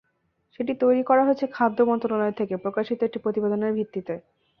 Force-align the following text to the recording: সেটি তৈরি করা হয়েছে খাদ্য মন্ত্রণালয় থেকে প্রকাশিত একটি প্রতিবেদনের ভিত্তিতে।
সেটি 0.55 0.73
তৈরি 0.81 1.01
করা 1.09 1.21
হয়েছে 1.23 1.45
খাদ্য 1.55 1.77
মন্ত্রণালয় 1.89 2.35
থেকে 2.39 2.53
প্রকাশিত 2.57 2.99
একটি 3.03 3.19
প্রতিবেদনের 3.19 3.75
ভিত্তিতে। 3.77 4.13